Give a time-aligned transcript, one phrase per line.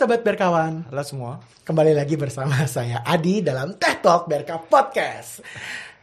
[0.00, 1.44] Hai Sobat Berkawan, Halo semua.
[1.60, 5.44] kembali lagi bersama saya Adi dalam Teh Talk Berka Podcast.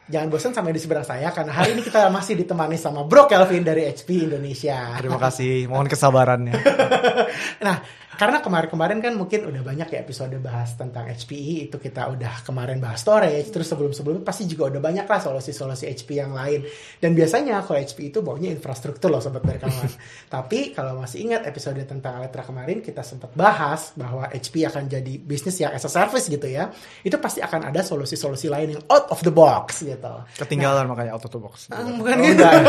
[0.06, 3.66] Jangan bosan sampai di seberang saya karena hari ini kita masih ditemani sama Bro Kelvin
[3.66, 5.02] dari HP Indonesia.
[5.02, 5.66] Terima kasih.
[5.66, 6.54] Mohon kesabarannya.
[7.66, 7.82] Nah,
[8.18, 12.82] karena kemarin-kemarin kan mungkin udah banyak ya episode bahas tentang HPE itu kita udah kemarin
[12.82, 16.66] bahas storage terus sebelum-sebelumnya pasti juga udah banyak lah solusi-solusi HP yang lain
[16.98, 19.86] dan biasanya kalau HP itu baunya infrastruktur loh sobat berkawan
[20.34, 25.14] tapi kalau masih ingat episode tentang Aletra kemarin kita sempat bahas bahwa HP akan jadi
[25.16, 26.74] bisnis yang as a service gitu ya
[27.06, 31.30] itu pasti akan ada solusi-solusi lain yang out of the box gitu Ketinggalan makanya auto
[31.30, 31.70] to box.
[31.70, 32.42] Ah, bukan Oh, gitu.
[32.42, 32.62] ya?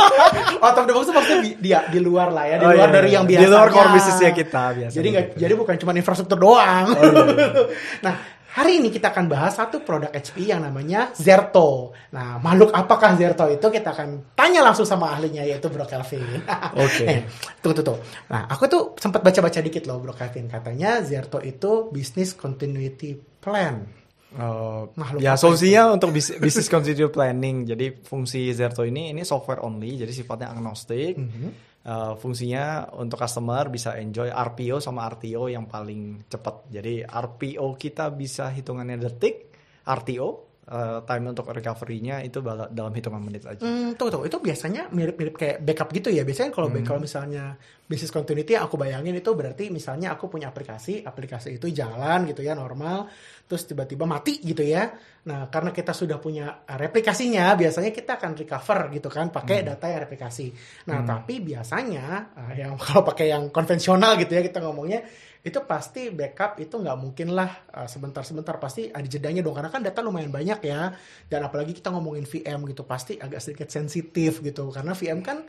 [0.64, 2.88] out of the box itu maksudnya di, dia di luar lah ya, di Oh, luar
[2.88, 3.16] iya, dari iya.
[3.18, 3.50] yang Di biasa.
[3.50, 6.86] luar core bisnisnya kita biasanya Jadi nggak, jadi bukan cuma infrastruktur doang.
[6.94, 7.46] Oh, iya,
[8.06, 8.14] nah,
[8.54, 11.90] hari ini kita akan bahas satu produk HP yang namanya Zerto.
[12.14, 16.22] Nah, makhluk apakah Zerto itu kita akan tanya langsung sama ahlinya yaitu Bro Kelvin.
[16.78, 17.02] Oke.
[17.02, 17.20] eh,
[17.58, 17.98] tunggu.
[18.30, 20.46] Nah, aku tuh sempat baca-baca dikit loh Bro Kelvin.
[20.46, 24.04] Katanya Zerto itu business continuity plan.
[24.34, 27.66] Oh, Makhluk ya solusinya untuk bis- business continuity planning.
[27.66, 31.18] Jadi fungsi Zerto ini ini software only, jadi sifatnya agnostik.
[31.18, 31.73] Mhm.
[31.84, 36.72] Uh, fungsinya untuk customer bisa enjoy RPO sama RTO yang paling cepat.
[36.72, 39.52] Jadi RPO kita bisa hitungannya detik,
[39.84, 43.60] RTO uh, time untuk recovery-nya itu dalam hitungan menit aja.
[43.60, 44.26] Hmm, tunggu, tunggu.
[44.28, 46.24] Itu biasanya mirip-mirip kayak backup gitu ya.
[46.24, 46.84] Biasanya kalau Hmm.
[46.84, 51.68] kalau misalnya business continuity yang aku bayangin itu berarti misalnya aku punya aplikasi, aplikasi itu
[51.68, 53.12] jalan gitu ya normal,
[53.44, 54.88] terus tiba-tiba mati gitu ya.
[55.24, 59.68] Nah, karena kita sudah punya replikasinya, biasanya kita akan recover gitu kan pakai Hmm.
[59.76, 60.46] data yang replikasi.
[60.88, 62.06] Nah, tapi biasanya
[62.36, 65.04] uh, yang kalau pakai yang konvensional gitu ya kita ngomongnya
[65.44, 68.56] itu pasti backup itu nggak mungkin lah uh, sebentar-sebentar.
[68.56, 70.96] Pasti ada jedanya dong karena kan data lumayan banyak ya.
[71.28, 74.72] Dan apalagi kita ngomongin VM gitu pasti agak sedikit sensitif gitu.
[74.72, 75.44] Karena VM kan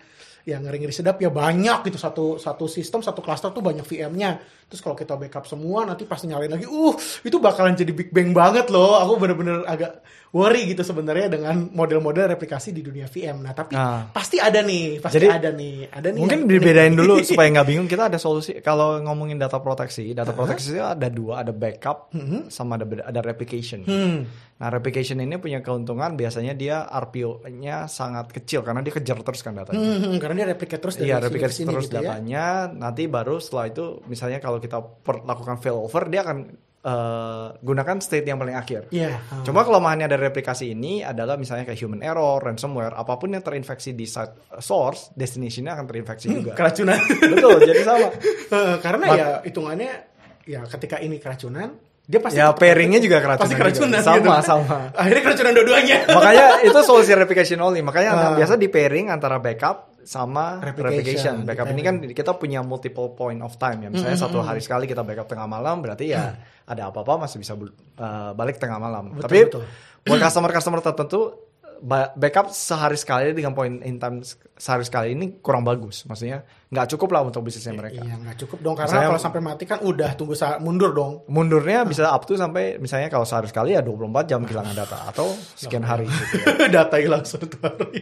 [0.45, 4.78] ya ngeri-ngeri sedap ya banyak gitu satu satu sistem satu cluster tuh banyak VM-nya terus
[4.78, 6.94] kalau kita backup semua nanti pas nyalain lagi uh
[7.25, 12.29] itu bakalan jadi big bang banget loh aku bener-bener agak worry gitu sebenarnya dengan model-model
[12.38, 14.07] replikasi di dunia VM nah tapi Nah.
[14.13, 17.00] pasti ada nih pasti Jadi, ada nih ada nih Mungkin yang dibedain unik.
[17.01, 17.88] dulu supaya nggak bingung.
[17.91, 18.55] Kita ada solusi.
[18.63, 22.13] Kalau ngomongin data proteksi, data proteksi itu ada dua, ada backup
[22.47, 23.84] sama ada ada replication.
[23.84, 24.23] Hmm.
[24.55, 29.51] Nah, replication ini punya keuntungan biasanya dia RPO-nya sangat kecil karena dia kejar terus kan
[29.51, 29.84] datanya.
[29.84, 32.01] Hmm, karena dia replicate terus dari Iya, sini terus gitu ya.
[32.03, 32.46] datanya.
[32.69, 36.38] Nanti baru setelah itu, misalnya kalau kita per- lakukan failover, dia akan
[36.85, 38.94] eh, gunakan state yang paling akhir.
[38.94, 39.18] Iya.
[39.18, 39.41] hmm.
[39.41, 43.91] Cuma kelemahannya dari replikasi ini adalah misalnya kayak human error, ransomware, apa pun yang terinfeksi
[43.91, 46.53] di site source, destination-nya akan terinfeksi juga.
[46.62, 47.02] keracunan.
[47.02, 48.07] Betul, jadi sama.
[48.46, 49.91] Eh, karena Mak- ya hitungannya
[50.46, 51.73] ya ketika ini keracunan,
[52.06, 53.50] dia pasti Ya pairingnya juga keracunan.
[53.50, 54.06] Pasti keracunan juga.
[54.06, 54.46] Sama, gitu.
[54.46, 54.78] sama.
[55.02, 55.97] Akhirnya keracunan dua-duanya.
[56.06, 57.81] Makanya itu solusi replication only.
[57.81, 58.38] Makanya Ah.
[58.38, 61.35] biasa di pairing antara backup sama Replication, replication.
[61.43, 63.89] Backup ini kan kita punya multiple point of time ya.
[63.89, 68.31] Misalnya satu hari sekali kita backup tengah malam, berarti ya ada apa-apa masih bisa uh,
[68.31, 69.11] balik tengah malam.
[69.11, 69.63] Betul, Tapi betul.
[70.05, 71.21] buat customer-customer tertentu
[71.75, 74.21] ba- backup sehari sekali dengan point in time
[74.55, 76.05] sehari sekali ini kurang bagus.
[76.05, 77.99] Maksudnya nggak cukup lah untuk bisnisnya mereka.
[77.99, 81.25] Iya nggak cukup dong karena Misalnya- kalau sampai mati kan udah tunggu saat mundur dong.
[81.25, 85.33] Mundurnya bisa up to sampai misalnya kalau sehari sekali ya 24 jam kehilangan data atau
[85.59, 86.69] sekian hari gitu ya.
[86.72, 88.01] Data hilang satu hari.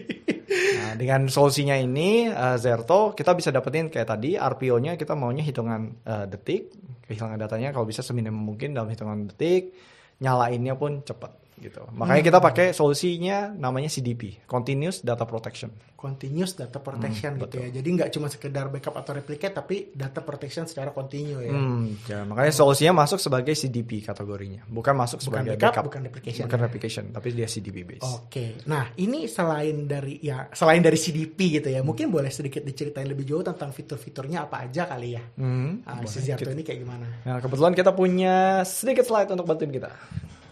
[0.96, 6.26] Dengan solusinya ini uh, Zerto kita bisa dapetin kayak tadi RPO-nya kita maunya hitungan uh,
[6.30, 6.72] detik,
[7.06, 9.76] kehilangan datanya kalau bisa seminim mungkin dalam hitungan detik,
[10.24, 11.82] nyalainnya pun cepat gitu.
[11.92, 12.48] Makanya kita Hmm.
[12.48, 15.70] pakai solusinya namanya CDP, Continuous Data Protection.
[15.96, 17.72] Continuous data protection Hmm, gitu ya.
[17.72, 21.48] Jadi nggak cuma sekedar backup atau replicate tapi data protection secara kontinu ya.
[21.50, 26.02] Hmm, ya, makanya solusinya masuk sebagai CDP kategorinya, bukan masuk Bukan sebagai backup, backup, bukan
[26.04, 26.44] replication.
[26.44, 28.04] bukan replication, tapi dia CDP base.
[28.04, 33.08] Oke, nah ini selain dari ya selain dari CDP gitu ya, mungkin boleh sedikit diceritain
[33.08, 35.24] lebih jauh tentang fitur-fiturnya apa aja kali ya.
[35.36, 37.08] Hmm, Ah, si Zerto ini kayak gimana?
[37.24, 39.88] Nah, kebetulan kita punya sedikit slide untuk bantuin kita.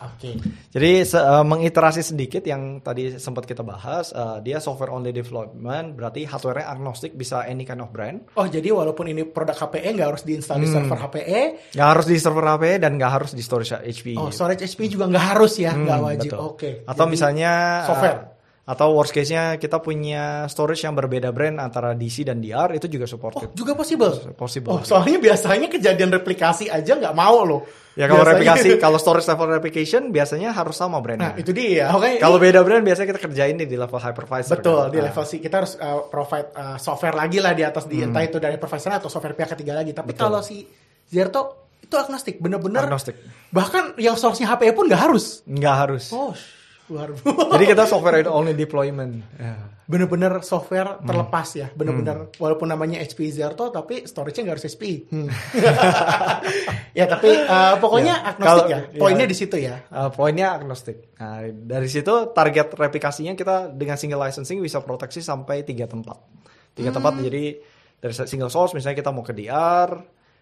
[0.04, 0.34] Oke.
[0.68, 5.94] Jadi se- eh, mengiterasi sedikit yang tadi sempat kita bahas, eh, dia software only development,
[5.94, 8.26] berarti hardware-nya agnostik bisa any kind of brand.
[8.34, 10.76] Oh jadi walaupun ini produk HPE nggak harus diinstal di Hmm.
[10.82, 14.16] server HPE, Nggak harus di server HP dan nggak harus di storage HP.
[14.16, 16.32] oh storage HP juga nggak harus ya, Hmm, nggak wajib.
[16.32, 16.40] betul.
[16.48, 16.72] Oke.
[16.84, 18.20] Atau Jadi, misalnya eh, software.
[18.62, 23.04] Atau worst case-nya kita punya storage yang berbeda brand antara DC dan DR itu juga
[23.04, 23.50] Oh supported.
[23.52, 24.14] juga possible.
[24.34, 24.72] Possible.
[24.72, 27.62] Oh soalnya biasanya kejadian replikasi aja nggak mau loh.
[27.92, 31.34] ya kalau Biasanya- replikasi, kalau storage level replication biasanya harus sama brandnya.
[31.34, 31.92] Nah itu dia.
[31.92, 32.18] Oke.
[32.18, 34.56] Kalau beda brand biasanya kita kerjain nih di level hypervisor.
[34.56, 34.88] Betul, kan.
[34.88, 38.00] di Nah, level C kita harus uh, provide uh, software lagi lah di atas di
[38.00, 38.14] Hmm.
[38.14, 39.92] entah itu dari profesor atau software pihak ketiga lagi.
[39.92, 40.64] Tapi kalau si
[41.04, 43.20] Zerto itu agnostik, bener-bener Agnostik.
[43.52, 45.44] bahkan yang source-nya HPE pun nggak harus.
[45.44, 46.06] Nggak harus.
[46.16, 46.32] Oh,
[46.92, 47.16] luar
[47.56, 49.24] Jadi kita software only deployment.
[49.36, 49.72] Ya.
[49.82, 51.04] bener-bener software Hmm.
[51.04, 55.28] terlepas ya bener-bener walaupun namanya HP Zerto tapi storage-nya nggak harus HP Hmm.
[56.94, 59.00] ya tapi uh, pokoknya Ya, agnostik kalau- ya ya.
[59.00, 61.12] poinnya di situ ya Uh, poinnya agnostik.
[61.18, 66.16] Nah, dari situ target replikasinya kita dengan single licensing bisa proteksi sampai tiga tempat.
[66.72, 67.60] Tiga tempat jadi
[67.98, 69.92] dari single source misalnya kita mau ke DR,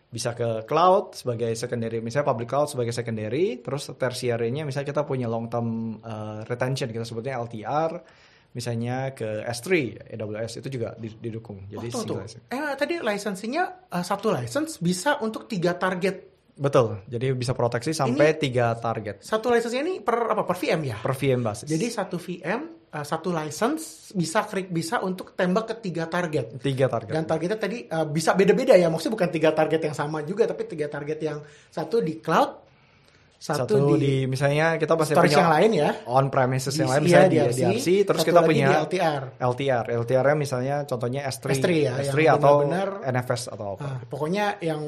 [0.10, 5.30] bisa ke cloud sebagai secondary, misalnya public cloud sebagai secondary, terus tertiary-nya misalnya kita punya
[5.30, 7.92] long term uh, retention kita sebutnya LTR,
[8.58, 9.70] misalnya ke S3
[10.18, 11.70] AWS itu juga di- didukung.
[11.70, 12.42] Jadi oh, tuh, tuh.
[12.50, 16.29] eh tadi licensingnya uh, satu license bisa untuk tiga target
[16.60, 17.00] Betul.
[17.08, 21.16] Jadi bisa proteksi sampai tiga target satu license ini per apa per VM ya per
[21.16, 21.64] VM basis.
[21.64, 22.62] jadi satu VM
[22.92, 27.14] uh, satu license bisa klik bisa untuk tembak ke tiga target tiga target.
[27.16, 30.68] Dan targetnya tadi uh, bisa beda-beda ya, maksudnya bukan tiga target yang sama juga, tapi
[30.68, 31.40] tiga target yang
[31.70, 32.52] satu di cloud,
[33.40, 36.94] satu, satu, di, di, misalnya kita masih punya yang lain ya, on premises yang Di-
[36.98, 39.24] lain misalnya di DRC, DRC, terus kita punya di LTR.
[39.40, 44.00] LTR LTR-nya misalnya contohnya S3 S3 ya, S3 yang atau benar-benar- NFS atau apa Nah,
[44.12, 44.82] pokoknya yang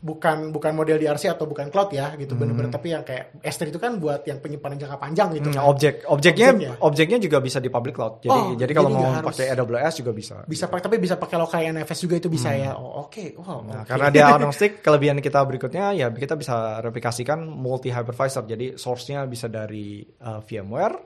[0.00, 2.72] bukan bukan model DRC atau bukan cloud ya, gitu bener-bener.
[2.72, 5.52] Tapi yang kayak S3 itu kan buat yang penyimpanan jangka panjang gitu.
[5.52, 5.68] Hmm, kan.
[5.68, 6.72] objek objeknya Objek ya?
[6.80, 10.10] objeknya juga bisa di public cloud jadi Oh, jadi kalau jadi mau pakai AWS juga
[10.10, 12.72] bisa Bisa pakai, tapi bisa pakai local NFS juga itu bisa ya.
[12.74, 13.36] Oh, oke.
[13.36, 13.92] Wow, Nah, oke.
[13.92, 18.48] karena dia agnostik, kelebihan kita berikutnya ya kita bisa replikasikan multi hypervisor.
[18.48, 20.96] Jadi source-nya bisa dari uh, VMware,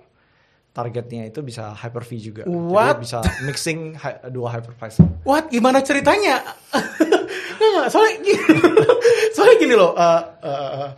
[0.70, 2.42] targetnya itu bisa Hyper-V juga.
[2.46, 2.98] What?
[2.98, 5.06] Jadi bisa mixing hy- dua hypervisor.
[5.22, 5.46] What?
[5.46, 6.42] Gimana ceritanya?
[7.84, 8.56] Nggak, soalnya gini,
[9.36, 9.92] soalnya gini loh.
[10.04, 10.90] Uh, uh,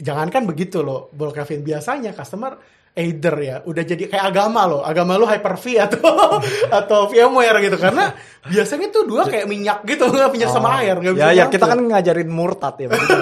[0.00, 2.56] jangankan begitu loh, Bol Kevin biasanya customer
[2.94, 6.38] either ya udah jadi kayak agama loh, agama lo Hyper-V atau
[6.78, 8.14] atau VMware gitu karena
[8.44, 11.66] biasanya tuh dua kayak minyak gitu nggak minyak sama air nggak bisa Ya, ya kita
[11.66, 12.86] kan ngajarin murtad ya.
[12.90, 13.14] berarti.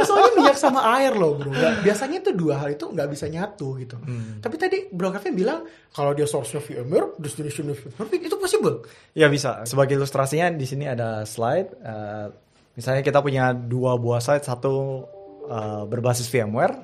[0.00, 3.74] soalnya minyak sama air loh bro Nggak- biasanya tuh dua hal itu nggak bisa nyatu
[3.76, 4.38] gitu Hmm.
[4.38, 5.60] tapi tadi Bro Kevin bilang
[5.90, 9.64] kalau dia source-nya VMware destination VMware itu possible ya bisa.
[9.64, 11.74] Sebagai ilustrasinya di sini ada slide.
[11.76, 12.26] eh,
[12.72, 15.02] misalnya kita punya dua buah site, satu
[15.44, 16.74] eh, berbasis VMware,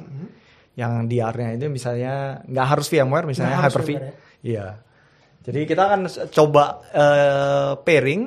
[0.72, 3.90] yang DR-nya itu misalnya nggak harus VMware, misalnya harus Hyper-V.
[3.92, 4.66] VMware Iya.
[5.42, 6.64] Jadi kita akan coba
[6.94, 8.22] eh, pairing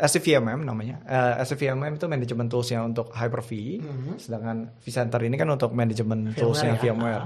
[0.00, 1.02] SCVMM namanya.
[1.04, 3.50] Eh, SCVMM itu manajemen toolsnya untuk Hyper-V,
[4.16, 6.80] sedangkan vCenter ini kan untuk manajemen toolsnya ya.
[6.80, 7.24] VMware.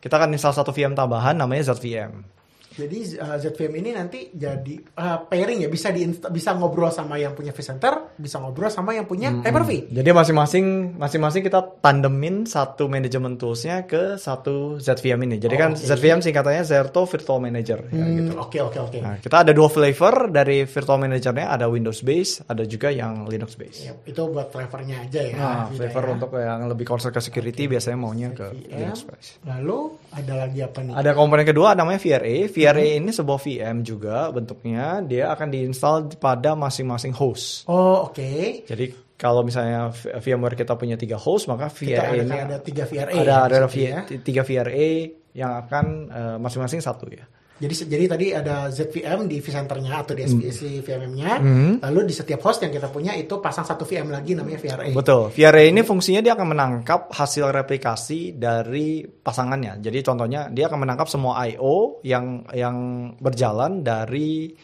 [0.00, 2.39] Kita akan install satu VM tambahan namanya ZVM.
[2.70, 7.34] Jadi uh, ZVM ini nanti jadi uh, pairing ya bisa di bisa ngobrol sama yang
[7.34, 9.90] punya vCenter, bisa ngobrol sama yang punya Hyper-V.
[9.90, 15.36] Jadi masing-masing masing-masing kita tandemin satu manajemen toolsnya ke satu ZVM ini.
[15.36, 15.82] Jadi Oh, kan oke.
[15.82, 17.90] ZVM singkatannya Zerto Virtual Manager.
[17.90, 18.32] ya, Hmm, gitu.
[18.38, 18.98] Oke oke oke.
[19.02, 23.58] Nah, kita ada dua flavor dari Virtual Managernya, ada Windows base, ada juga yang Linux
[23.58, 23.82] base.
[23.82, 25.34] Ya, itu buat flavornya aja ya.
[25.34, 26.10] Nah, flavor ya.
[26.14, 28.78] untuk yang lebih concern ke security biasanya maunya ke VM.
[28.78, 29.42] Linux base.
[29.42, 29.78] Lalu
[30.14, 30.94] ada lagi apa nih?
[30.94, 32.36] Ada komponen kedua namanya VRA.
[32.60, 32.98] VRA Hmm.
[33.00, 35.00] ini sebuah VM juga bentuknya.
[35.00, 37.64] Dia akan diinstal pada masing-masing host.
[37.66, 38.64] Oh oke.
[38.64, 38.84] Jadi
[39.16, 43.12] kalau misalnya VMware kita punya tiga host, maka Kita VRA ada, ini ada tiga VRA.
[43.14, 44.00] ada ada situ V- ya.
[44.20, 44.88] tiga VRA
[45.32, 47.24] yang akan eh, masing-masing satu ya.
[47.60, 51.32] Jadi jadi tadi ada ZVM di vCenter-nya atau di SPC VMM-nya.
[51.36, 51.72] Hmm.
[51.84, 54.88] Lalu di setiap host yang kita punya itu pasang satu VM lagi namanya VRA.
[54.96, 55.28] Betul.
[55.28, 59.76] VRA ini fungsinya dia akan menangkap hasil replikasi dari pasangannya.
[59.84, 62.76] Jadi contohnya dia akan menangkap semua I/O yang yang
[63.20, 64.56] berjalan dari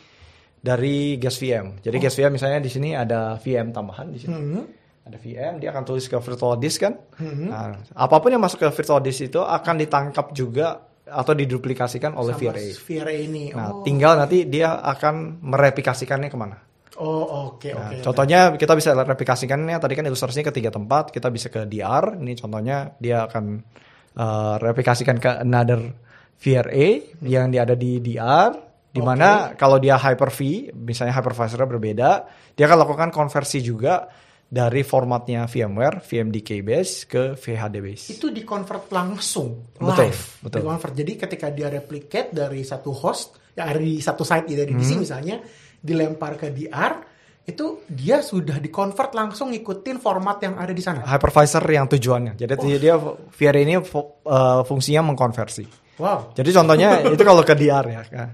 [0.56, 1.84] dari guest VM.
[1.84, 4.32] Jadi guest VM misalnya di sini ada VM tambahan di sini.
[4.32, 4.64] Hmm.
[5.06, 6.98] Ada VM, dia akan tulis ke virtual disk kan.
[7.22, 12.34] Nah, apa pun yang masuk ke virtual disk itu akan ditangkap juga atau diduplikasikan oleh
[12.34, 12.66] Sama VRA.
[12.74, 13.44] VRA ini.
[13.54, 13.86] Nah, oh.
[13.86, 16.58] tinggal nanti dia akan mereplikasikannya ke mana.
[16.96, 18.00] Oh oke Nah, oke.
[18.00, 22.16] contohnya kita bisa replikasikannya tadi kan ilustrasinya ke tiga tempat, kita bisa ke DR.
[22.18, 23.44] Ini contohnya dia akan
[24.16, 25.92] uh, replikasikan ke another
[26.40, 26.88] VRA
[27.22, 28.64] yang dia ada di DR.
[28.96, 32.10] Di mana kalau dia Hyper-V, misalnya hypervisornya berbeda,
[32.56, 34.08] dia akan lakukan konversi juga
[34.46, 38.04] dari formatnya VMware, VMDK base ke VHD base.
[38.14, 40.58] itu di convert langsung Betul, live betul.
[40.58, 44.70] di convert jadi ketika dia replicate dari satu host yang ada di satu site dari
[44.70, 44.78] Hmm.
[44.78, 45.42] DC misalnya
[45.82, 46.92] dilempar ke DR
[47.42, 52.34] itu dia sudah di convert langsung ngikutin format yang ada di sana Hypervisor yang tujuannya.
[52.34, 52.98] Jadi dia
[53.30, 55.62] VRA ini uh, fungsinya mengkonversi.
[55.98, 58.02] wow Jadi contohnya itu kalau ke DR ya.
[58.02, 58.28] kan.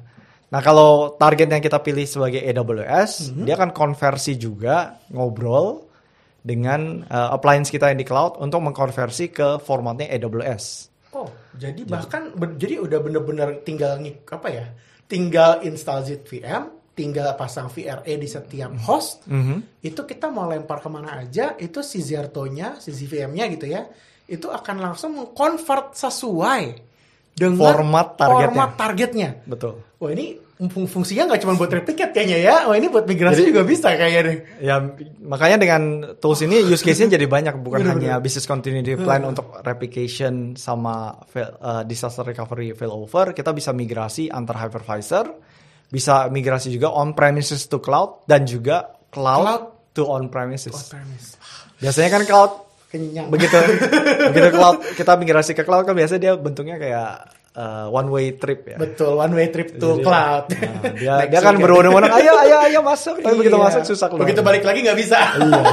[0.49, 5.91] Nah kalau target yang kita pilih sebagai AWS, dia akan konversi juga ngobrol
[6.42, 10.90] dengan uh, appliance kita yang di cloud untuk mengkonversi ke formatnya AWS.
[11.12, 14.66] oh jadi bahkan ber- jadi udah bener-bener tinggal ngik apa ya
[15.04, 19.80] tinggal install ZVM tinggal pasang VRA di setiap host Mhm.
[19.80, 23.87] itu kita mau lempar ke mana aja itu si Zerto-nya si ZVM-nya gitu ya
[24.25, 26.62] itu akan langsung convert sesuai
[27.32, 28.44] dengan Format targetnya.
[28.44, 29.30] format targetnya.
[29.46, 29.72] Betul.
[29.96, 30.37] Wah ini
[30.69, 32.57] fung- fungsinya nggak cuma buat replicate kayaknya ya.
[32.66, 34.37] Wah ini buat migrasi Jadi- juga bisa kayaknya deh.
[34.61, 34.76] Ya
[35.19, 35.83] makanya dengan
[36.19, 38.12] tools ini use case-nya jadi banyak bukan Bener-bener.
[38.12, 44.28] hanya business continuity plan untuk replication sama fail- uh, disaster recovery failover, kita bisa migrasi
[44.28, 45.33] antar hypervisor,
[45.88, 49.62] bisa migrasi juga on premises to cloud dan juga cloud, Cloud.
[49.92, 50.73] to on premises.
[50.73, 51.37] On-premise.
[51.76, 52.52] Biasanya kan cloud
[52.88, 53.28] Kenyang.
[53.28, 53.57] begitu
[54.28, 58.64] begitu cloud kita migrasi ke cloud kan biasanya dia bentuknya kayak uh, one way trip
[58.64, 58.76] ya.
[58.76, 60.44] Betul, one way trip to Jadi, cloud.
[60.50, 63.21] nah, dia dia kan berwenang-wenang, ayo ayo ayo masuk.
[63.21, 63.64] Tapi begitu Iya.
[63.64, 64.23] masuk susah keluar.
[64.25, 65.18] Begitu balik lagi nggak bisa.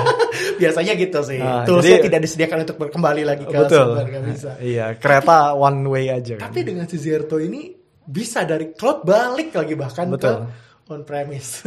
[0.61, 1.39] Biasanya gitu sih.
[1.39, 3.95] Ah, Toolsnya jadi- tidak disediakan untuk kembali lagi ke Betul.
[3.95, 4.51] server, nggak bisa.
[4.59, 6.51] Iya, kereta one way aja kan.
[6.51, 7.71] Tapi dengan si Zerto ini
[8.03, 10.49] bisa dari cloud balik lagi bahkan Betul.
[10.49, 11.61] ke on premise.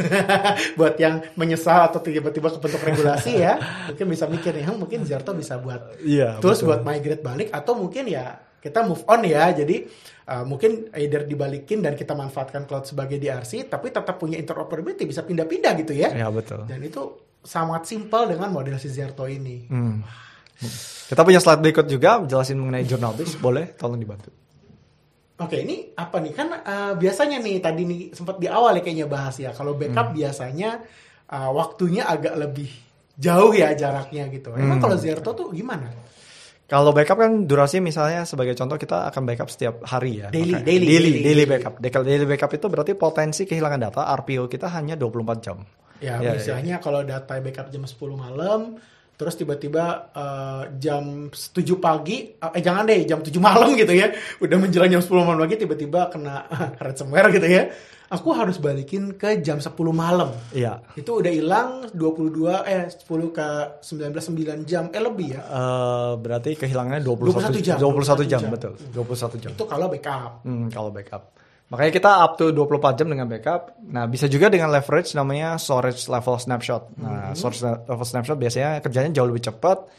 [0.75, 3.55] buat yang menyesal atau tiba-tiba kebentuk regulasi ya,
[3.87, 6.67] mungkin bisa mikir nih, "Hmm, mungkin Zerto bisa buat Iya, terus betul.
[6.67, 9.51] buat migrate balik atau mungkin ya kita move on ya.
[9.51, 9.83] Jadi
[10.31, 15.27] uh, mungkin either dibalikin dan kita manfaatkan cloud sebagai DRC tapi tetap punya interoperability bisa
[15.27, 16.15] pindah-pindah gitu ya.
[16.15, 16.63] Iya, betul.
[16.63, 19.67] Dan itu sangat simpel dengan model si Zerto ini.
[19.67, 19.99] Hmm.
[21.11, 24.31] Kita punya slide berikut juga jelasin mengenai jurnal base, boleh tolong dibantu.
[25.43, 26.31] Oke, ini apa nih?
[26.31, 29.51] Kan uh, biasanya nih tadi nih sempat di awal ya kayaknya bahas ya.
[29.51, 30.79] Kalau backup biasanya
[31.27, 32.71] uh, waktunya agak lebih
[33.19, 34.55] jauh ya jaraknya gitu.
[34.55, 34.83] Emang Hmm.
[34.87, 35.91] kalau Zerto tuh gimana?
[36.63, 40.31] Kalau backup kan durasi misalnya sebagai contoh kita akan backup setiap hari ya.
[40.31, 41.73] Daily, Makanya- daily, daily, daily, daily backup.
[41.77, 45.57] Daily daily backup itu berarti potensi kehilangan data RPO kita hanya 24 jam.
[45.99, 48.75] Ya, Ya, misalnya kalau data backup jam 10 malam,
[49.13, 54.57] terus tiba-tiba uh, jam 7 pagi, eh jangan deh, jam 7 malam gitu ya, udah
[54.57, 56.43] menjelang jam 10 malam lagi tiba-tiba kena
[56.83, 57.71] ransomware gitu ya,
[58.13, 60.29] aku harus balikin ke jam 10 malam.
[60.53, 60.85] Iya.
[60.93, 63.47] Itu udah hilang 22, eh 10 ke
[63.81, 65.41] 19, 9 jam, eh lebih ya.
[65.41, 68.51] Eh, berarti kehilangannya 21, 21 jam, 21 jam, 21 jam.
[68.53, 68.73] betul.
[68.93, 69.51] 21 jam.
[69.57, 70.45] Itu kalau backup.
[70.45, 71.33] Hmm, kalau backup.
[71.73, 73.73] Makanya kita up to 24 jam dengan backup.
[73.81, 76.93] Nah, bisa juga dengan leverage namanya storage level snapshot.
[77.01, 79.89] Nah, storage level snapshot biasanya kerjanya jauh lebih cepat.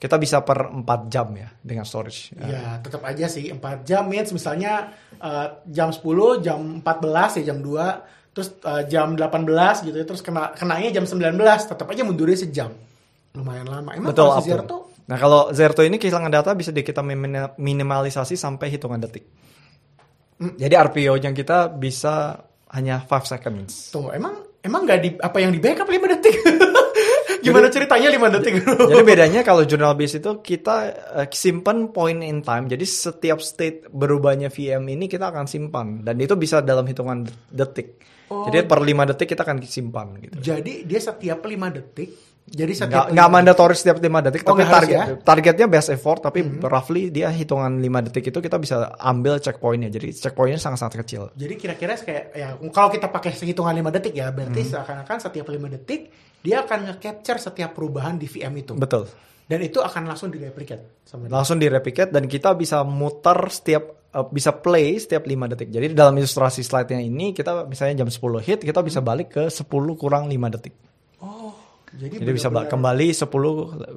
[0.00, 2.32] Kita bisa per 4 jam ya dengan storage.
[2.32, 7.60] Ya, tetap aja sih 4 jam means misalnya uh, jam 10, jam 14 ya jam
[7.60, 12.38] 2, terus uh, jam 18 gitu ya, terus kena kenanya jam 19, tetap aja mundurnya
[12.40, 12.72] sejam.
[13.36, 13.92] Lumayan lama.
[13.92, 14.40] Emang Betul, kalau.
[14.40, 19.26] Zerto Nah, kalau Zerto ini kehilangan data bisa di kita minim- minimalisasi sampai hitungan detik.
[20.38, 20.54] Hmm.
[20.54, 22.38] Jadi RPO-nya kita bisa
[22.70, 23.90] hanya 5 seconds.
[23.90, 26.38] tunggu, emang emang nggak di apa yang di backup 5 detik?
[27.40, 28.54] Gimana ceritanya 5 detik?
[28.64, 30.76] Jadi bedanya kalau journal base itu kita
[31.20, 32.68] eh, simpan point in time.
[32.68, 38.00] Jadi setiap state berubahnya VM ini kita akan simpan dan itu bisa dalam hitungan detik.
[38.30, 38.46] Oh.
[38.46, 40.36] Jadi per 5 detik kita akan simpan gitu.
[40.38, 44.58] Jadi dia setiap 5 detik, jadi Nggak, setiap nggak mandatory setiap 5 detik, Oh, tapi
[44.58, 45.04] nggak target ya?
[45.06, 45.22] Hmm.
[45.22, 49.86] targetnya best effort, tapi roughly dia hitungan 5 detik itu kita bisa ambil checkpointnya.
[49.86, 51.22] Jadi checkpointnya sangat-sangat kecil.
[51.38, 54.70] Jadi kira-kira kayak ya kalau kita pakai hitungan 5 detik ya, berarti Hmm.
[54.74, 56.10] seakan-akan setiap 5 detik
[56.42, 58.74] dia akan nge-capture setiap perubahan di VM itu.
[58.74, 59.06] Betul.
[59.46, 61.30] Dan itu akan langsung sama dia.
[61.30, 65.70] Langsung di replicate dan kita bisa muter setiap eh, bisa play setiap 5 detik.
[65.70, 69.70] Jadi dalam ilustrasi slide-nya ini kita misalnya jam 10 hit, kita bisa balik ke 10
[69.94, 70.74] kurang 5 detik.
[71.92, 73.26] Jadi, Jadi bisa ba- benar-benar- kembali 10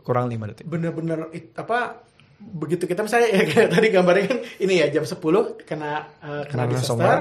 [0.02, 0.66] kurang 5 detik.
[0.66, 1.20] bener-bener
[1.54, 2.02] apa
[2.40, 5.16] begitu kita misalnya ya kayak tadi gambarnya kan ini ya jam 10
[5.62, 7.18] kena uh, kena, Kena disaster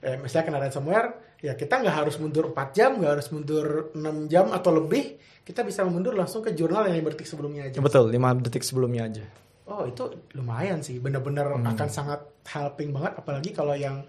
[0.00, 1.08] eh, misalnya kena ransomware
[1.38, 5.62] ya kita nggak harus mundur 4 jam nggak harus mundur 6 jam atau lebih kita
[5.62, 9.22] bisa mundur langsung ke jurnal yang 5 detik sebelumnya aja Betul, 5 detik sebelumnya aja.
[9.66, 11.66] oh itu lumayan sih bener-bener Hmm.
[11.68, 14.02] akan sangat helping banget apalagi kalau yang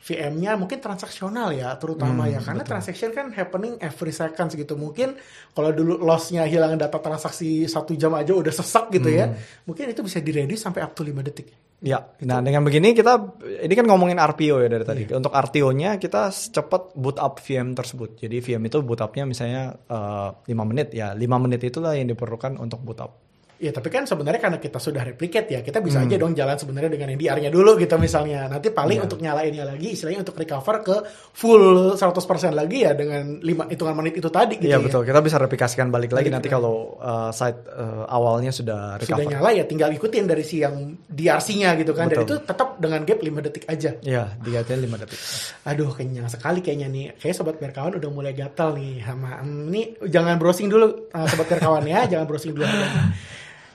[0.00, 5.16] VM-nya mungkin transaksional ya terutama Hmm, ya karena transaction kan happening every seconds gitu mungkin
[5.54, 9.38] kalau dulu loss-nya hilang data transaksi satu jam aja udah sesak gitu ya Hmm.
[9.64, 11.48] mungkin itu bisa direduce sampai up to 5 detik
[11.84, 15.04] Ya, nah dengan begini kita ini kan ngomongin RPO ya dari tadi.
[15.04, 15.20] Iya.
[15.20, 18.16] Untuk RTO-nya kita cepat boot up VM tersebut.
[18.24, 21.12] Jadi VM itu boot up-nya misalnya eh, 5 menit ya.
[21.12, 23.23] 5 menit itulah yang diperlukan untuk boot up.
[23.56, 26.06] Ya tapi kan sebenarnya karena kita sudah replicate ya kita bisa Hmm.
[26.06, 29.04] aja dong jalan sebenarnya dengan yang DR-nya dulu gitu misalnya nanti paling Iya.
[29.04, 30.96] untuk nyalainnya lagi istilahnya untuk recover ke
[31.30, 32.18] full 100%
[32.50, 34.82] lagi ya dengan lima hitungan menit itu tadi gitu Iya ya.
[34.82, 36.54] betul, kita bisa replikasikan balik lagi nanti lagi.
[36.54, 39.30] kalau eh, site eh, awalnya sudah Sudah recover.
[39.30, 42.26] nyala ya tinggal ikutin dari si yang DRC-nya gitu kan dan Betul.
[42.26, 43.90] itu tetap dengan gap 5 detik aja.
[43.96, 45.20] Iya, digatain 5 detik.
[45.64, 47.04] Aduh kenyang sekali kayaknya nih.
[47.16, 51.46] Kayak sobat berkawan udah mulai gatal nih sama hmm, ini jangan browsing dulu uh, sobat
[51.46, 52.66] berkawan ya, jangan browsing dulu.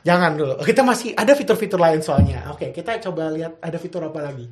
[0.04, 0.54] Jangan dulu.
[0.64, 2.48] Kita masih ada fitur-fitur lain soalnya.
[2.54, 4.48] Oke, kita coba lihat ada fitur apa lagi.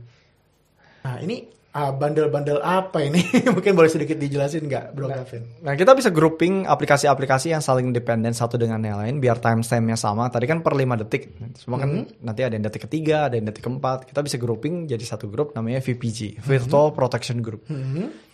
[1.08, 3.24] Nah, ini ah, bundle-bundle apa ini?
[3.56, 5.64] Mungkin boleh sedikit dijelasin nggak, Bro Gavin?
[5.64, 10.28] Nah, kita bisa grouping aplikasi-aplikasi yang saling dependen satu dengan yang lain biar timestamp-nya sama.
[10.28, 11.32] Tadi kan per 5 detik.
[11.56, 14.10] Semua kan nanti ada yang detik ketiga, ada yang detik keempat.
[14.10, 17.70] Kita bisa grouping jadi satu grup namanya VPG, Virtual Protection Group.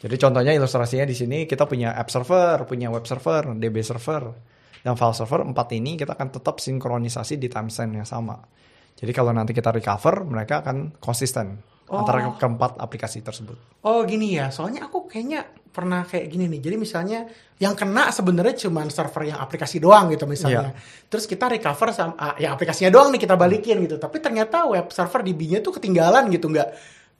[0.01, 4.52] Jadi contohnya ilustrasinya di sini kita punya app server, punya web server, DB server,
[4.84, 5.42] dan file server.
[5.48, 8.38] Empat ini kita akan tetap sinkronisasi di timestamp yang sama.
[8.94, 11.58] Jadi kalau nanti kita recover, mereka akan konsisten
[11.90, 13.84] antara ke- keempat aplikasi tersebut.
[13.84, 16.62] Oh gini ya, soalnya aku kayaknya pernah kayak gini nih.
[16.62, 17.20] Jadi misalnya
[17.58, 20.72] yang kena sebenarnya cuma server yang aplikasi doang gitu misalnya.
[21.10, 23.98] Terus kita recover sama ah, yang aplikasinya doang nih kita balikin gitu.
[23.98, 26.70] Tapi ternyata web server DB-nya tuh ketinggalan gitu nggak.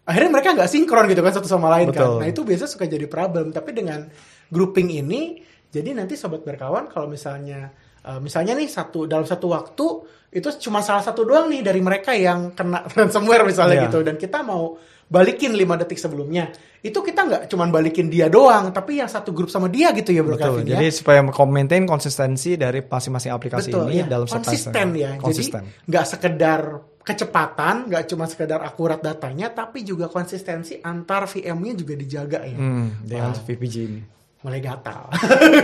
[0.03, 2.20] Akhirnya mereka nggak sinkron gitu kan satu sama lain Betul.
[2.20, 2.22] kan.
[2.22, 3.50] Nah itu biasa suka jadi problem.
[3.50, 4.05] Tapi dengan
[4.53, 5.41] grouping ini,
[5.74, 9.86] jadi nanti sobat berkawan kalau misalnya eh, misalnya nih satu dalam satu waktu
[10.32, 13.86] itu cuma salah satu doang nih dari mereka yang kena ransomware misalnya Iya.
[13.89, 16.50] gitu dan kita mau balikin 5 detik sebelumnya
[16.80, 20.20] itu kita nggak cuman balikin dia doang tapi yang satu grup sama dia gitu ya
[20.20, 20.63] bro Betul.
[20.63, 24.88] Kevin, Jadi ya supaya maintain konsistensi dari masing-masing aplikasi betul ini ya dalam satu konsisten
[24.94, 25.62] ya Konsisten.
[25.62, 26.62] jadi nggak sekedar
[27.03, 33.03] kecepatan nggak cuma sekedar akurat datanya tapi juga konsistensi antar VM-nya juga dijaga ya Hmm,
[33.03, 33.44] dengan Wow.
[33.44, 34.01] VPG ini.
[34.43, 35.07] Mulai gatal.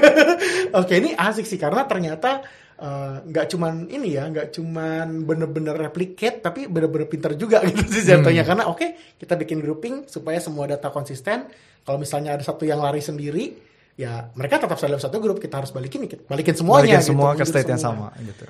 [0.80, 2.42] Oke, ini asik sih karena ternyata
[2.80, 8.08] eh, nggak cuman ini ya, nggak cuman bener-bener replicate, tapi bener-bener pinter juga gitu sih
[8.08, 8.48] jatuhnya.
[8.48, 11.52] Karena oke, kita bikin grouping supaya semua data konsisten.
[11.84, 13.56] Kalau misalnya ada satu yang lari sendiri,
[14.00, 15.44] ya mereka tetap dalam satu grup.
[15.44, 16.98] Kita harus balikin, balikin semuanya.
[16.98, 18.48] Balikin gitu, semua ke mundur state yang sama gitu.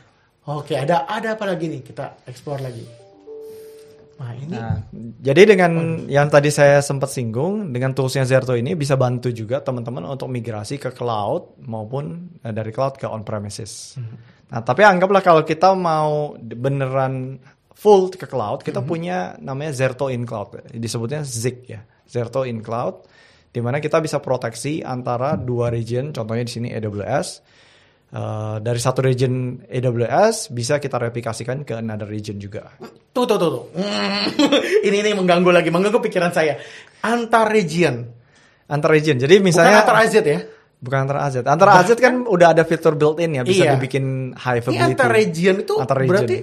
[0.50, 1.82] Oke, ada ada apa lagi nih?
[1.82, 3.09] Kita explore lagi.
[4.20, 4.76] Nah ini Nah,
[5.24, 10.04] jadi dengan yang tadi saya sempat singgung dengan toolsnya Zerto ini bisa bantu juga teman-teman
[10.12, 13.96] untuk migrasi ke cloud maupun eh, dari cloud ke on premises.
[14.50, 17.38] Nah, tapi anggaplah kalau kita mau beneran
[17.80, 23.08] full ke cloud, kita punya namanya Zerto in Cloud, disebutnya ZIC ya, Zerto in Cloud,
[23.56, 27.28] di mana kita bisa proteksi antara dua region, contohnya di sini AWS.
[28.10, 32.74] Eh, dari satu region AWS bisa kita replikasikan ke another region juga.
[33.14, 33.64] Tuh, tuh, tuh, tuh.
[34.90, 36.58] Ini ini mengganggu lagi, mengganggu pikiran saya.
[37.06, 38.02] Antar region,
[38.66, 39.14] Antar region.
[39.14, 40.42] Jadi bukan misalnya antar AZ ya.
[40.82, 41.36] bukan antar AZ.
[41.46, 43.72] Antar AZ kan udah ada fitur built-in ya, bisa Iya.
[43.78, 44.90] dibikin high Ini availability.
[44.90, 46.10] antar region itu Antar region.
[46.10, 46.38] berarti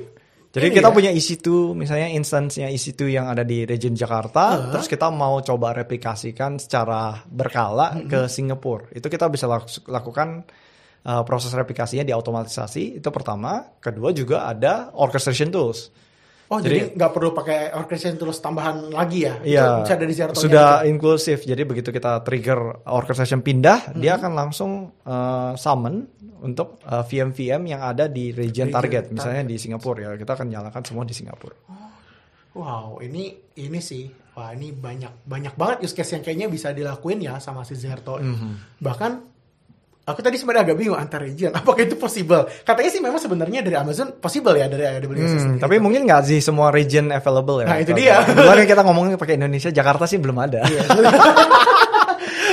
[0.55, 0.95] Jadi ini kita ya?
[0.95, 6.57] punya EC2, misalnya instance-nya EC2 yang ada di region Jakarta, terus kita mau coba replikasikan
[6.57, 8.87] secara berkala ke Singapura.
[8.95, 9.51] Itu kita bisa
[9.85, 10.47] lakukan
[11.07, 12.99] uh, proses replikasinya di otomatisasi.
[12.99, 13.79] Itu pertama.
[13.79, 15.95] Kedua juga ada orchestration tools.
[16.47, 19.35] Oh jadi nggak perlu pakai orchestration tools tambahan lagi ya?
[19.43, 21.43] Iya, bisa dari Zerto sudah inklusif.
[21.43, 26.07] Jadi begitu kita trigger orchestration pindah, dia akan langsung uh, summon
[26.47, 30.11] untuk uh, VM-VM yang ada di region, Region target, misalnya di Singapura ya.
[30.15, 31.57] Kita akan nyalakan semua di Singapura.
[32.55, 34.07] Wow, ini ini sih,
[34.39, 38.23] wah ini banyak banyak banget use case yang kayaknya bisa dilakuin ya sama si Zerto.
[38.23, 38.79] Mhm.
[38.79, 39.36] Bahkan
[40.07, 42.47] aku tadi sebenarnya agak bingung antar region, apakah itu possible?
[42.63, 45.33] Katanya sih memang sebenarnya dari Amazon possible ya dari AWS.
[45.35, 47.67] Hmm, tapi mungkin nggak sih semua region available ya.
[47.67, 48.23] Nah, itu dia.
[48.23, 50.63] Kebetulan kita ngomongin pakai Indonesia, Jakarta sih belum ada.
[50.63, 50.83] Iya.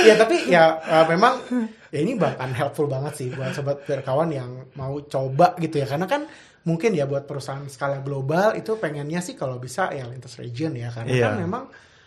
[0.08, 1.40] ya tapi ya uh, memang
[1.88, 6.04] ya ini bahkan helpful banget sih buat sobat berkawan yang mau coba gitu ya karena
[6.04, 6.28] kan
[6.64, 10.88] mungkin ya buat perusahaan skala global itu pengennya sih kalau bisa ya lintas region ya
[10.92, 11.24] karena Iya.
[11.28, 11.64] kan memang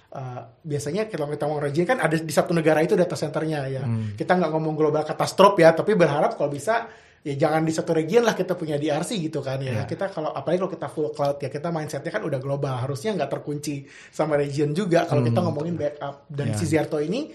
[0.09, 3.83] uh, biasanya kalau kita ngomong region kan ada di satu negara itu data centernya ya
[4.13, 8.23] kita nggak ngomong global katastrof ya tapi berharap kalau bisa ya jangan di satu region
[8.23, 9.83] lah kita punya DRC gitu kan ya Iya.
[9.85, 13.27] kita kalau apalagi kalau kita full cloud ya kita mindsetnya kan udah global harusnya nggak
[13.29, 16.55] terkunci sama region juga kalau kita ngomongin backup dan Iya.
[16.55, 17.27] si Zerto ini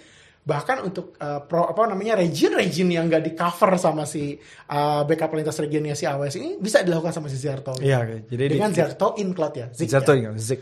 [0.42, 4.34] bahkan untuk uh, pro apa namanya region-region yang nggak di cover sama si
[4.66, 8.16] uh, backup lintas regionnya si AWS ini bisa dilakukan sama si Zerto Iya, oke.
[8.26, 10.30] jadi di- dengan Zerto in cloud ya Zik Zerto ya?
[10.30, 10.60] ya, Zik.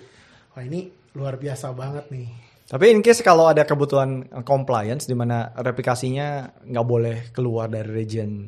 [0.51, 0.81] wah ini
[1.15, 2.29] luar biasa banget nih
[2.71, 7.91] Tapi in case kalau ada kebutuhan uh, compliance di mana replikasinya nggak boleh keluar dari
[7.91, 8.47] region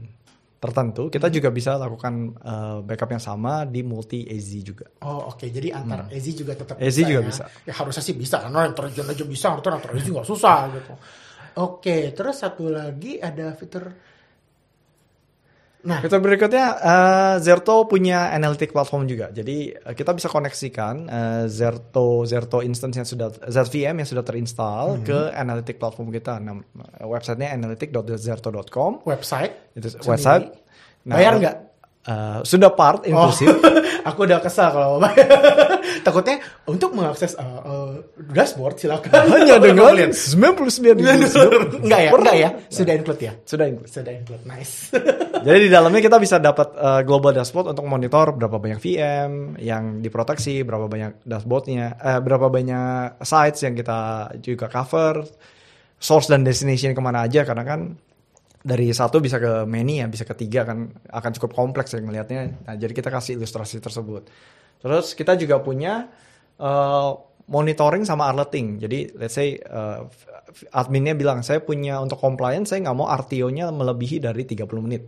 [0.63, 4.87] tertentu, kita juga bisa lakukan uh, backup yang sama di multi AZ juga.
[5.03, 7.27] Oh oke, jadi antar AZ juga tetap AZ bisa juga ya.
[7.27, 7.45] bisa.
[7.67, 10.93] Ya harusnya sih bisa, karena antar region aja bisa, harusnya antar AZ nggak susah gitu.
[11.59, 14.12] Oke, terus satu lagi ada fitur.
[15.83, 19.35] Nah, Fitur berikutnya uh, Zerto punya analytic platform juga.
[19.35, 25.03] Jadi uh, kita bisa koneksikan uh, Zerto Zerto instance yang sudah ZVM yang sudah terinstall
[25.03, 26.39] ke analytic platform kita.
[26.39, 26.63] Nah,
[27.03, 29.03] websitenya analytic.zerto.com.
[29.03, 30.55] website Itu website.
[31.03, 31.57] Nah, bayar nggak?
[32.07, 33.49] Uh, sudah part inklusif.
[34.09, 34.99] aku udah kesal kalau
[36.07, 37.91] takutnya untuk mengakses uh, uh,
[38.33, 39.11] dashboard silakan.
[39.31, 40.99] Hanya dengan 99
[41.83, 42.49] enggak ya, enggak ya.
[42.67, 43.33] Sudah include ya.
[43.47, 43.91] Sudah include.
[43.91, 44.43] Sudah include.
[44.47, 44.91] Nice.
[45.47, 50.03] Jadi di dalamnya kita bisa dapat uh, global dashboard untuk monitor berapa banyak VM yang
[50.03, 55.27] diproteksi, berapa banyak dashboardnya, uh, berapa banyak sites yang kita juga cover,
[55.99, 57.81] source dan destination ke mana aja karena kan
[58.63, 62.41] dari satu bisa ke many ya, bisa ke tiga kan akan cukup kompleks ya ngelihatnya.
[62.67, 64.31] Nah, jadi kita kasih ilustrasi tersebut.
[64.83, 66.07] Terus kita juga punya
[66.63, 67.11] uh,
[67.51, 68.79] monitoring sama alerting.
[68.79, 70.07] Jadi let's say uh,
[70.71, 75.03] adminnya bilang saya punya untuk compliance saya nggak mau RTO-nya melebihi dari 30 menit.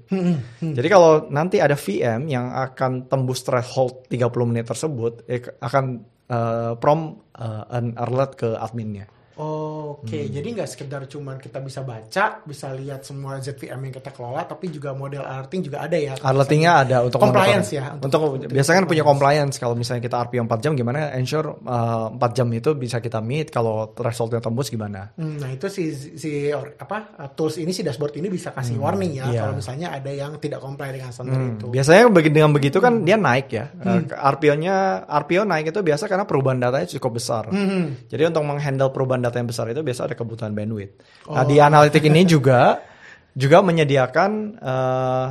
[0.79, 5.85] Jadi kalau nanti ada VM yang akan tembus threshold 30 menit tersebut eh, akan
[6.31, 9.07] uh, prom uh, an alert ke adminnya.
[9.35, 10.23] Oke, okay.
[10.25, 10.31] hmm.
[10.31, 14.71] jadi nggak sekedar cuman kita bisa baca, bisa lihat semua ZVM yang kita kelola, tapi
[14.71, 16.15] juga model alerting juga ada ya.
[16.23, 17.99] Alertingnya ada untuk compliance ya.
[17.99, 19.59] Untuk, untuk biasanya kan punya compliance.
[19.59, 23.51] Kalau misalnya kita RPO 4 jam, gimana ensure uh, 4 jam itu bisa kita meet.
[23.51, 25.11] Kalau thresholdnya tembus gimana?
[25.19, 29.13] Hmm, nah itu si si apa tools ini si dashboard ini bisa kasih hmm, warning
[29.19, 29.35] ya.
[29.35, 29.43] Yeah.
[29.51, 31.67] Kalau misalnya ada yang tidak comply dengan standar hmm, itu.
[31.75, 33.07] Biasanya dengan begitu kan hmm.
[33.07, 33.67] dia naik ya.
[33.83, 34.07] Hmm.
[34.07, 37.51] Uh, RPO-nya RPO naik itu biasa karena perubahan datanya cukup besar.
[37.51, 37.99] Hmm.
[38.07, 41.01] Jadi untuk menghandle perubahan data yang besar itu biasa ada kebutuhan bandwidth.
[41.25, 41.33] Oh.
[41.33, 42.85] Nah di analitik ini juga
[43.33, 45.27] juga menyediakan uh,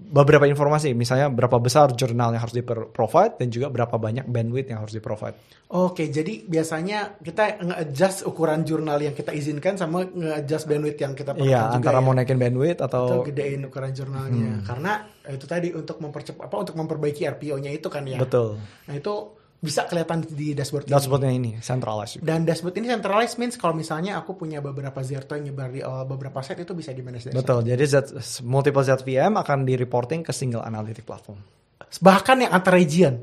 [0.00, 4.72] beberapa informasi, misalnya berapa besar jurnal yang harus di provide dan juga berapa banyak bandwidth
[4.72, 5.36] yang harus di provide.
[5.70, 11.36] Oke, jadi biasanya kita nge-adjust ukuran jurnal yang kita izinkan sama nge-adjust bandwidth yang kita
[11.36, 12.02] perlukan Iya, antara ya.
[12.02, 14.50] mau naikin bandwidth atau, atau gedein ukuran jurnalnya.
[14.56, 14.64] Hmm.
[14.64, 14.92] Karena
[15.28, 18.18] itu tadi untuk mempercepat apa untuk memperbaiki RPO-nya itu kan ya.
[18.18, 18.56] Betul.
[18.88, 19.14] Nah, itu
[19.60, 21.60] bisa kelihatan di dashboard dashboardnya ini.
[21.60, 22.24] ini centralized.
[22.24, 26.08] Dan dashboard ini centralized means kalau misalnya aku punya beberapa Zerto yang nyebar di uh,
[26.08, 30.32] beberapa set itu bisa di manage betul jadi Z, multiple ZVM akan di reporting ke
[30.32, 31.36] single analytic platform.
[32.00, 33.20] Bahkan yang antar region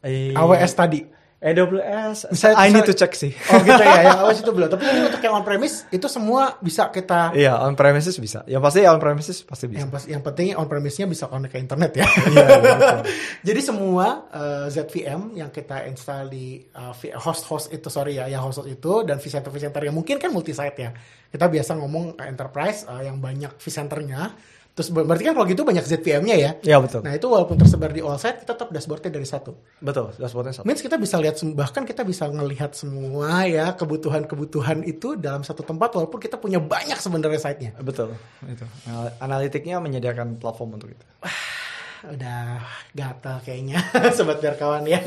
[0.00, 0.32] e...
[0.32, 1.00] AWS tadi
[1.36, 3.28] AWS, bisa, I need to check sih.
[3.52, 4.72] Oh gitu ya, yang AWS itu belum.
[4.72, 7.36] Tapi ini untuk yang on premise itu semua bisa kita.
[7.36, 8.40] Iya, on premises bisa.
[8.48, 9.84] Yang pasti on premises pasti bisa.
[9.84, 12.08] Yang, pas, yang penting on premise-nya bisa connect ke internet ya.
[12.26, 12.46] Iya.
[12.58, 12.88] iya
[13.52, 18.40] Jadi semua uh, eh, ZVM yang kita install di uh, host-host itu, sorry ya, yang
[18.40, 20.90] host-host itu dan vCenter vCenter yang mungkin kan multi site ya.
[21.28, 26.36] Kita biasa ngomong enterprise uh, yang banyak vCenternya Terus berarti kan kalau gitu banyak ZVM-nya
[26.36, 26.50] ya?
[26.60, 27.00] Iya betul.
[27.00, 29.56] Nah itu walaupun tersebar di all site, kita tetap dashboardnya dari satu.
[29.80, 30.68] Betul, dashboardnya satu.
[30.68, 35.96] Means kita bisa lihat bahkan kita bisa ngelihat semua ya kebutuhan-kebutuhan itu dalam satu tempat
[35.96, 37.72] walaupun kita punya banyak sebenarnya site-nya.
[37.80, 38.68] Betul, itu.
[39.16, 41.04] Analitiknya menyediakan platform untuk itu.
[42.12, 42.60] udah
[42.92, 43.80] gatal kayaknya
[44.16, 45.00] sobat berkawan ya.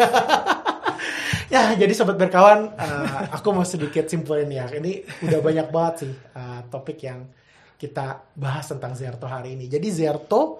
[1.53, 4.65] ya jadi sobat berkawan, uh, aku mau sedikit simpulin ya.
[4.65, 7.29] Ini udah banyak banget sih uh, topik yang
[7.79, 9.71] kita bahas tentang Zerto hari ini.
[9.71, 10.59] Jadi Zerto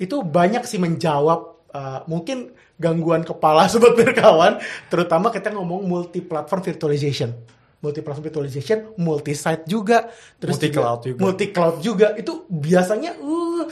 [0.00, 4.56] itu banyak sih menjawab uh, mungkin gangguan kepala sobat berkawan,
[4.88, 7.36] terutama kita ngomong multi platform virtualization.
[7.78, 11.20] Multi platform virtualization, multi site juga, terus multi cloud juga.
[11.22, 12.08] Multi cloud juga.
[12.16, 13.68] Itu biasanya uh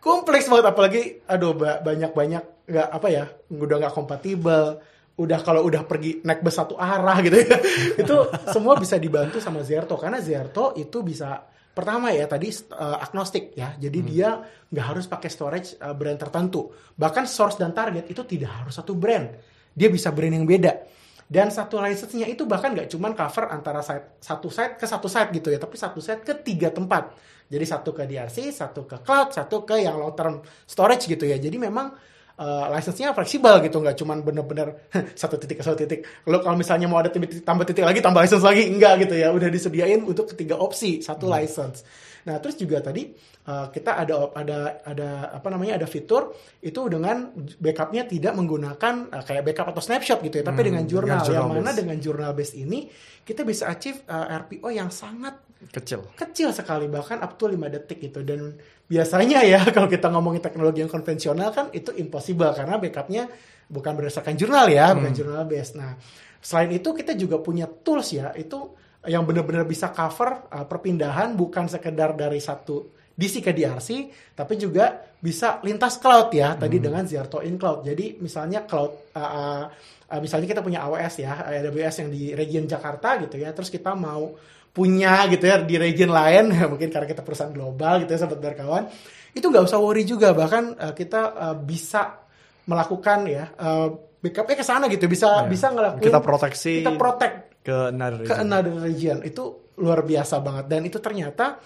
[0.00, 4.80] kompleks banget apalagi aduh banyak-banyak nggak apa ya, udah nggak kompatibel
[5.12, 7.60] udah kalau udah pergi naik bus satu arah gitu ya
[8.02, 8.16] itu
[8.48, 13.72] semua bisa dibantu sama Zerto karena Zerto itu bisa Pertama ya tadi uh, agnostik ya,
[13.80, 14.08] jadi hmm.
[14.12, 14.28] dia
[14.68, 16.68] nggak harus pakai storage uh, brand tertentu.
[16.92, 19.32] Bahkan source dan target itu tidak harus satu brand,
[19.72, 20.84] dia bisa brand yang beda.
[21.32, 25.32] Dan satu license-nya itu bahkan nggak cuma cover antara site, satu site ke satu site
[25.32, 27.16] gitu ya, tapi satu site ke tiga tempat.
[27.48, 31.40] Jadi satu ke DRC, satu ke cloud, satu ke yang long term storage gitu ya.
[31.40, 31.88] Jadi memang
[32.38, 34.88] uh, license-nya fleksibel gitu nggak cuman bener-bener
[35.20, 36.06] satu titik ke satu titik.
[36.28, 39.28] Lo kalau misalnya mau ada titik, tambah titik lagi tambah license lagi enggak gitu ya.
[39.34, 41.34] Udah disediain untuk ketiga opsi satu hmm.
[41.34, 41.78] license.
[42.22, 43.10] Nah terus juga tadi
[43.50, 46.30] uh, kita ada ada ada apa namanya ada fitur
[46.62, 50.84] itu dengan backupnya tidak menggunakan uh, kayak backup atau snapshot gitu ya tapi hmm, dengan
[50.86, 51.22] jurnal.
[51.26, 52.86] yang mana dengan jurnal base ini
[53.26, 55.34] kita bisa achieve uh, RPO yang sangat
[55.70, 58.56] kecil kecil sekali bahkan up to 5 detik gitu dan
[58.90, 63.30] biasanya ya kalau kita ngomongin teknologi yang konvensional kan itu impossible karena backupnya
[63.70, 64.96] bukan berdasarkan jurnal ya hmm.
[64.98, 65.94] bukan jurnal base nah
[66.42, 68.74] selain itu kita juga punya tools ya itu
[69.06, 75.04] yang benar-benar bisa cover uh, perpindahan bukan sekedar dari satu DC ke DRC, tapi juga
[75.20, 76.84] bisa lintas cloud ya tadi hmm.
[76.84, 77.84] dengan Zerto in Cloud.
[77.84, 83.20] Jadi misalnya cloud, uh, uh, misalnya kita punya AWS ya, AWS yang di region Jakarta
[83.20, 84.32] gitu ya, terus kita mau
[84.72, 88.84] punya gitu ya di region lain mungkin karena kita perusahaan global gitu ya sahabat berkawan
[89.32, 92.24] itu nggak usah worry juga bahkan uh, kita uh, bisa
[92.68, 93.88] melakukan ya uh,
[94.22, 95.48] backupnya ke sana gitu bisa yeah.
[95.48, 98.28] bisa ngelakuin kita proteksi kita protect ke another region.
[98.28, 99.44] ke another region itu
[99.76, 101.60] luar biasa banget dan itu ternyata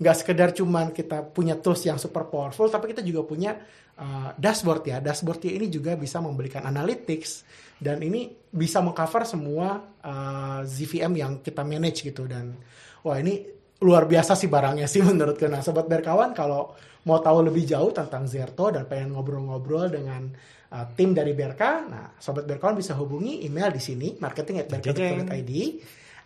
[0.00, 3.52] nggak sekedar cuman kita punya tools yang super powerful, tapi kita juga punya
[4.00, 4.96] uh, dashboard ya.
[4.96, 7.44] Dashboard ini juga bisa memberikan analytics
[7.80, 12.52] dan ini bisa mengcover semua uh, ZVM yang kita manage gitu dan
[13.00, 15.48] wah ini luar biasa sih barangnya sih menurutku.
[15.48, 16.76] Nah, sobat berkawan kalau
[17.08, 20.28] mau tahu lebih jauh tentang Zerto dan pengen ngobrol-ngobrol dengan
[20.76, 25.52] uh, tim dari Berka, nah sobat berkawan bisa hubungi email di sini marketing@berka.id.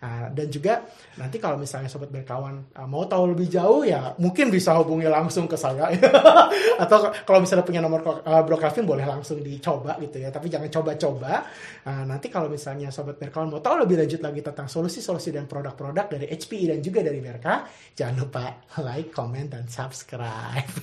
[0.03, 0.83] Uh, dan juga
[1.15, 5.47] nanti kalau misalnya sobat berkawan uh, mau tahu lebih jauh ya mungkin bisa hubungi langsung
[5.47, 5.91] ke saya.
[6.83, 10.29] Atau kalau misalnya punya nomor uh, Bro Calvin boleh langsung dicoba gitu ya.
[10.29, 11.47] Tapi jangan coba-coba.
[11.85, 16.05] Uh, nanti kalau misalnya sobat berkawan mau tahu lebih lanjut lagi tentang solusi-solusi dan produk-produk
[16.11, 18.45] dari HPI dan juga dari Berka jangan lupa
[18.83, 20.67] like, comment dan subscribe.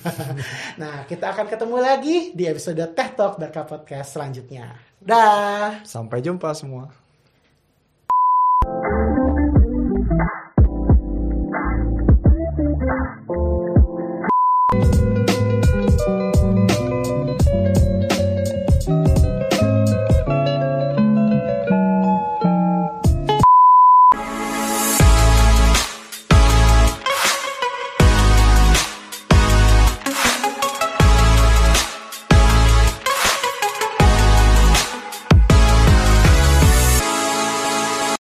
[0.81, 4.73] Nah kita akan ketemu lagi di episode Teh Talk Berka Podcast selanjutnya.
[5.03, 5.83] Dah!
[5.83, 7.02] Sampai jumpa semua